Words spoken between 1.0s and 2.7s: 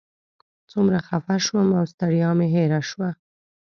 خفه شوم او ستړیا مې